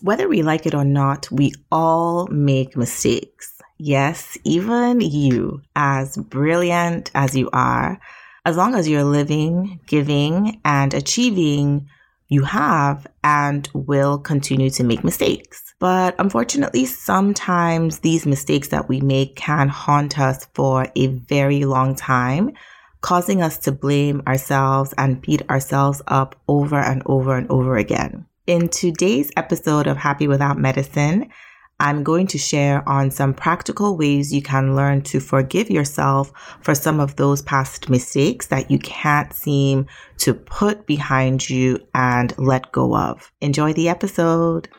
[0.00, 3.52] Whether we like it or not, we all make mistakes.
[3.78, 7.98] Yes, even you, as brilliant as you are,
[8.44, 11.88] as long as you're living, giving, and achieving,
[12.28, 15.74] you have and will continue to make mistakes.
[15.80, 21.96] But unfortunately, sometimes these mistakes that we make can haunt us for a very long
[21.96, 22.52] time,
[23.00, 28.27] causing us to blame ourselves and beat ourselves up over and over and over again.
[28.48, 31.28] In today's episode of Happy Without Medicine,
[31.80, 36.74] I'm going to share on some practical ways you can learn to forgive yourself for
[36.74, 39.84] some of those past mistakes that you can't seem
[40.20, 43.30] to put behind you and let go of.
[43.42, 44.70] Enjoy the episode.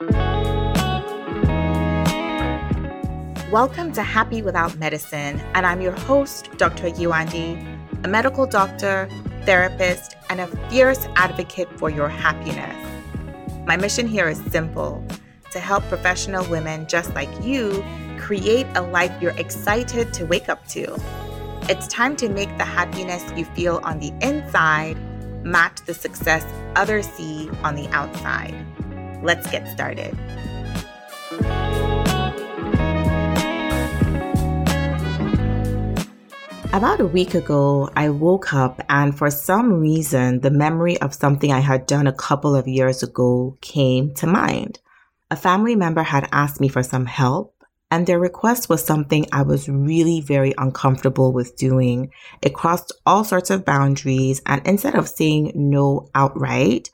[3.52, 6.90] Welcome to Happy Without Medicine, and I'm your host, Dr.
[6.90, 9.08] Yewande, a medical doctor,
[9.44, 12.99] therapist, and a fierce advocate for your happiness.
[13.70, 15.06] My mission here is simple
[15.52, 17.86] to help professional women just like you
[18.18, 21.00] create a life you're excited to wake up to.
[21.70, 24.98] It's time to make the happiness you feel on the inside
[25.46, 26.44] match the success
[26.76, 28.56] others see on the outside.
[29.22, 30.18] Let's get started.
[36.72, 41.52] About a week ago, I woke up and for some reason, the memory of something
[41.52, 44.80] I had done a couple of years ago came to mind.
[45.32, 47.56] A family member had asked me for some help
[47.90, 52.12] and their request was something I was really very uncomfortable with doing.
[52.44, 56.92] It crossed all sorts of boundaries and instead of saying no outright,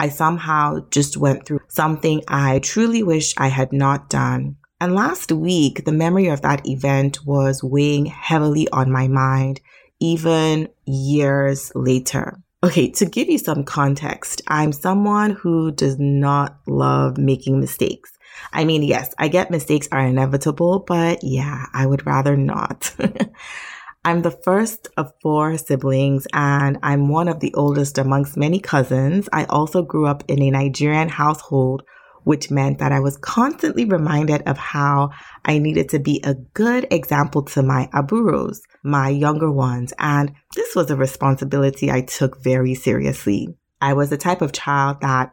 [0.00, 4.56] I somehow just went through something I truly wish I had not done.
[4.80, 9.60] And last week, the memory of that event was weighing heavily on my mind,
[9.98, 12.38] even years later.
[12.62, 18.12] Okay, to give you some context, I'm someone who does not love making mistakes.
[18.52, 22.94] I mean, yes, I get mistakes are inevitable, but yeah, I would rather not.
[24.04, 29.28] I'm the first of four siblings and I'm one of the oldest amongst many cousins.
[29.32, 31.82] I also grew up in a Nigerian household
[32.28, 35.12] which meant that I was constantly reminded of how
[35.46, 40.76] I needed to be a good example to my aburos, my younger ones, and this
[40.76, 43.56] was a responsibility I took very seriously.
[43.80, 45.32] I was the type of child that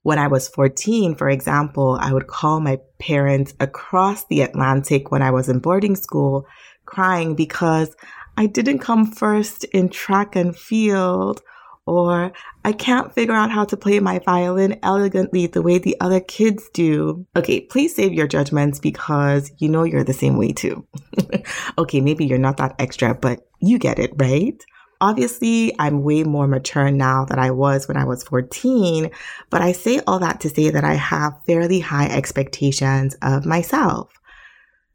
[0.00, 5.20] when I was 14, for example, I would call my parents across the Atlantic when
[5.20, 6.46] I was in boarding school
[6.86, 7.94] crying because
[8.38, 11.42] I didn't come first in track and field
[11.90, 12.32] or
[12.64, 16.70] I can't figure out how to play my violin elegantly the way the other kids
[16.72, 17.26] do.
[17.34, 20.86] Okay, please save your judgments because you know you're the same way too.
[21.78, 24.62] okay, maybe you're not that extra, but you get it, right?
[25.00, 29.10] Obviously, I'm way more mature now than I was when I was 14,
[29.48, 34.12] but I say all that to say that I have fairly high expectations of myself.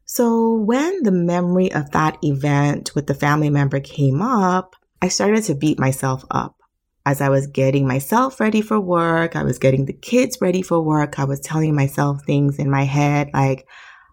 [0.06, 5.44] So when the memory of that event with the family member came up, I started
[5.44, 6.56] to beat myself up
[7.06, 10.80] as I was getting myself ready for work, I was getting the kids ready for
[10.82, 13.66] work, I was telling myself things in my head like,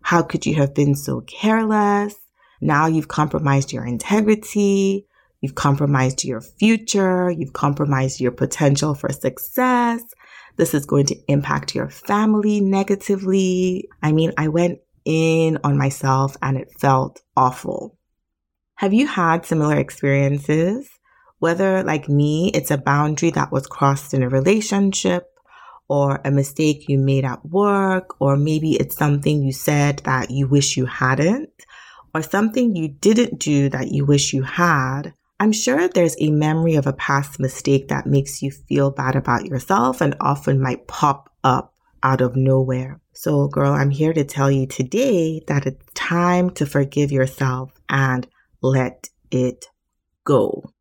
[0.03, 2.15] how could you have been so careless?
[2.61, 5.07] Now you've compromised your integrity.
[5.41, 7.31] You've compromised your future.
[7.31, 10.03] You've compromised your potential for success.
[10.55, 13.89] This is going to impact your family negatively.
[14.03, 17.97] I mean, I went in on myself and it felt awful.
[18.75, 20.87] Have you had similar experiences?
[21.43, 25.29] Whether, like me, it's a boundary that was crossed in a relationship
[25.89, 30.47] or a mistake you made at work, or maybe it's something you said that you
[30.47, 31.49] wish you hadn't,
[32.15, 35.13] or something you didn't do that you wish you had.
[35.37, 39.45] I'm sure there's a memory of a past mistake that makes you feel bad about
[39.45, 43.01] yourself and often might pop up out of nowhere.
[43.11, 48.25] So, girl, I'm here to tell you today that it's time to forgive yourself and
[48.61, 49.65] let it
[50.23, 50.72] go.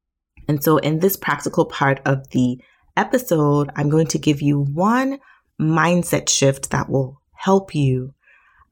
[0.49, 2.59] And so in this practical part of the
[2.97, 5.19] episode, I'm going to give you one
[5.61, 8.15] mindset shift that will help you.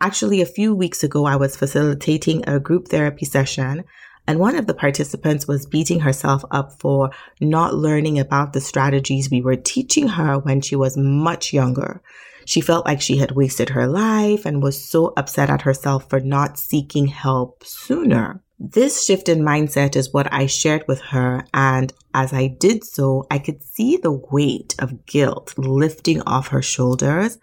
[0.00, 3.84] Actually, a few weeks ago, I was facilitating a group therapy session
[4.26, 7.10] and one of the participants was beating herself up for
[7.40, 12.00] not learning about the strategies we were teaching her when she was much younger.
[12.44, 16.20] She felt like she had wasted her life and was so upset at herself for
[16.20, 18.42] not seeking help sooner.
[18.62, 21.46] This shift in mindset is what I shared with her.
[21.54, 26.60] And as I did so, I could see the weight of guilt lifting off her
[26.60, 27.38] shoulders.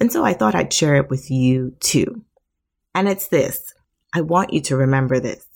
[0.00, 2.24] And so I thought I'd share it with you too.
[2.96, 3.72] And it's this.
[4.12, 5.46] I want you to remember this.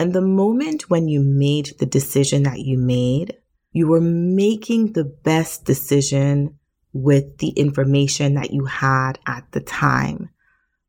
[0.00, 3.36] And the moment when you made the decision that you made,
[3.70, 6.58] you were making the best decision
[6.92, 10.30] with the information that you had at the time.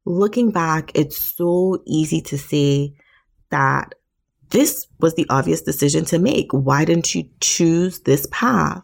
[0.06, 2.96] Looking back, it's so easy to say
[3.52, 3.96] that
[4.50, 6.52] this was the obvious decision to make.
[6.52, 8.84] Why didn't you choose this path?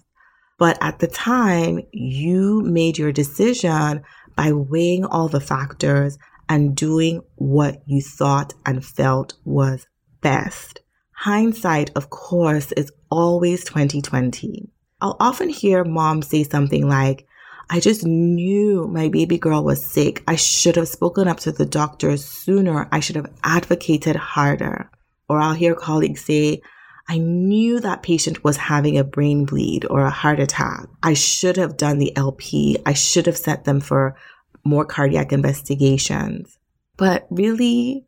[0.58, 4.04] But at the time, you made your decision
[4.36, 6.18] by weighing all the factors
[6.48, 9.88] and doing what you thought and felt was
[10.22, 10.82] best.
[11.12, 14.70] Hindsight, of course, is always 2020.
[15.02, 17.26] I'll often hear moms say something like,
[17.70, 20.24] I just knew my baby girl was sick.
[20.28, 22.88] I should have spoken up to the doctor sooner.
[22.92, 24.90] I should have advocated harder.
[25.28, 26.62] Or I'll hear colleagues say,
[27.08, 30.88] I knew that patient was having a brain bleed or a heart attack.
[31.04, 32.78] I should have done the LP.
[32.86, 34.16] I should have sent them for
[34.64, 36.58] more cardiac investigations.
[36.98, 38.06] But really,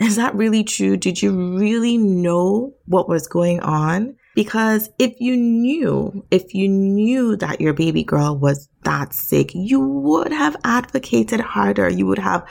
[0.00, 0.96] is that really true?
[0.96, 4.16] Did you really know what was going on?
[4.34, 9.80] Because if you knew, if you knew that your baby girl was that sick, you
[9.80, 11.88] would have advocated harder.
[11.88, 12.46] You would have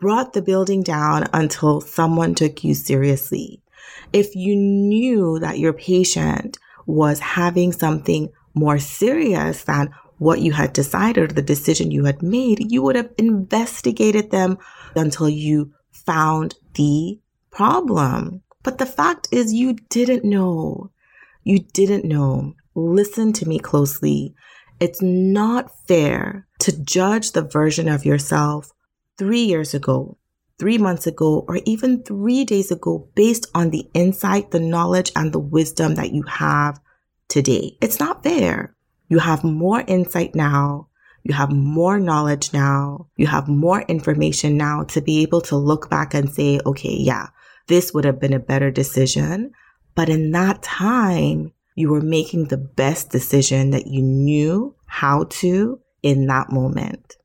[0.00, 3.62] brought the building down until someone took you seriously.
[4.12, 10.72] If you knew that your patient was having something more serious than what you had
[10.72, 14.58] decided, the decision you had made, you would have investigated them
[14.94, 17.18] until you found the
[17.50, 18.42] problem.
[18.62, 20.90] But the fact is, you didn't know.
[21.44, 22.54] You didn't know.
[22.74, 24.34] Listen to me closely.
[24.80, 28.72] It's not fair to judge the version of yourself
[29.18, 30.18] three years ago,
[30.58, 35.32] three months ago, or even three days ago based on the insight, the knowledge, and
[35.32, 36.80] the wisdom that you have
[37.28, 37.76] today.
[37.80, 38.74] It's not fair.
[39.08, 40.88] You have more insight now.
[41.24, 43.08] You have more knowledge now.
[43.16, 47.28] You have more information now to be able to look back and say, okay, yeah,
[47.68, 49.52] this would have been a better decision.
[49.94, 55.80] But in that time, you were making the best decision that you knew how to
[56.02, 57.16] in that moment.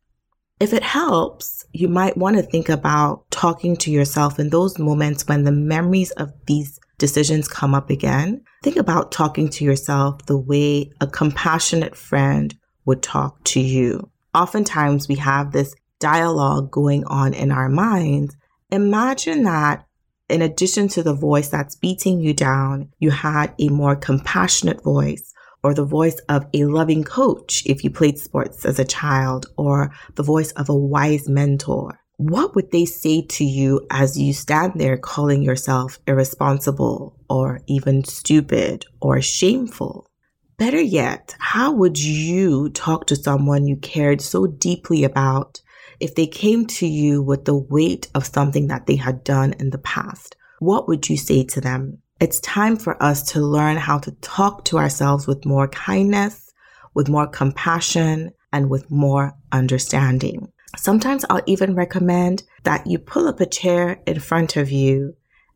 [0.60, 5.28] If it helps, you might want to think about talking to yourself in those moments
[5.28, 8.44] when the memories of these decisions come up again.
[8.64, 12.56] Think about talking to yourself the way a compassionate friend
[12.86, 14.10] would talk to you.
[14.34, 18.36] Oftentimes we have this dialogue going on in our minds.
[18.72, 19.86] Imagine that
[20.30, 25.34] in addition to the voice that's beating you down, you had a more compassionate voice
[25.64, 29.92] or the voice of a loving coach if you played sports as a child or
[30.16, 32.00] the voice of a wise mentor.
[32.18, 38.04] What would they say to you as you stand there calling yourself irresponsible or even
[38.04, 40.10] stupid or shameful?
[40.58, 45.62] Better yet, how would you talk to someone you cared so deeply about
[46.00, 49.70] if they came to you with the weight of something that they had done in
[49.70, 50.36] the past?
[50.60, 52.00] What would you say to them?
[52.20, 56.52] It's time for us to learn how to talk to ourselves with more kindness,
[56.94, 60.52] with more compassion, and with more understanding.
[60.76, 65.16] Sometimes I'll even recommend that you pull up a chair in front of you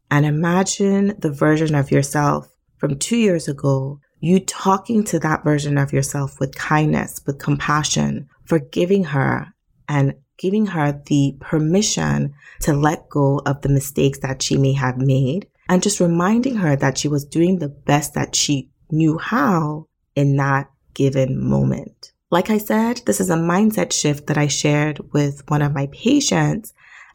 [0.09, 2.47] and imagine the version of yourself
[2.77, 8.27] from two years ago, you talking to that version of yourself with kindness, with compassion,
[8.43, 9.53] forgiving her
[9.88, 14.97] and giving her the permission to let go of the mistakes that she may have
[14.97, 19.85] made and just reminding her that she was doing the best that she knew how
[20.15, 22.11] in that given moment.
[22.31, 25.88] Like I said, this is a mindset shift that I shared with one of my
[25.91, 26.74] patients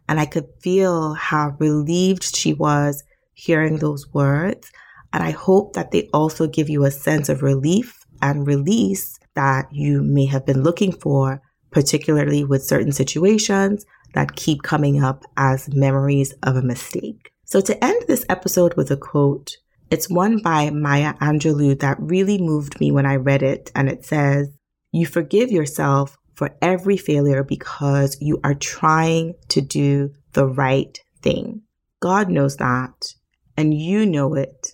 [0.08, 3.02] and I could feel how relieved she was
[3.34, 4.70] hearing those words.
[5.12, 9.66] And I hope that they also give you a sense of relief and release that
[9.72, 11.42] you may have been looking for
[11.76, 17.30] particularly with certain situations that keep coming up as memories of a mistake.
[17.44, 19.58] So to end this episode with a quote,
[19.90, 23.70] it's one by Maya Angelou that really moved me when I read it.
[23.74, 24.48] And it says,
[24.90, 31.60] you forgive yourself for every failure because you are trying to do the right thing.
[32.00, 33.12] God knows that
[33.54, 34.68] and you know it.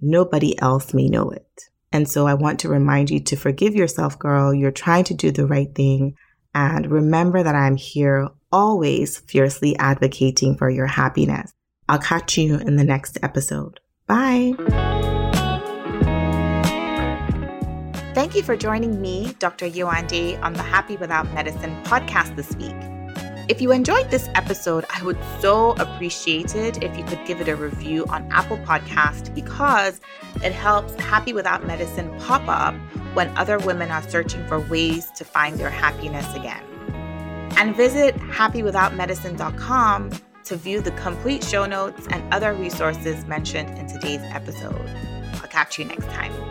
[0.00, 1.68] Nobody else may know it.
[1.92, 4.54] And so I want to remind you to forgive yourself, girl.
[4.54, 6.16] You're trying to do the right thing
[6.54, 11.52] and remember that I'm here always fiercely advocating for your happiness.
[11.88, 13.80] I'll catch you in the next episode.
[14.06, 14.54] Bye.
[18.14, 19.66] Thank you for joining me, Dr.
[19.66, 22.99] Yewande, on the Happy Without Medicine podcast this week.
[23.50, 27.48] If you enjoyed this episode, I would so appreciate it if you could give it
[27.48, 30.00] a review on Apple Podcast because
[30.36, 32.76] it helps Happy Without Medicine pop up
[33.14, 36.62] when other women are searching for ways to find their happiness again.
[37.56, 40.10] And visit happywithoutmedicine.com
[40.44, 44.88] to view the complete show notes and other resources mentioned in today's episode.
[45.42, 46.49] I'll catch you next time.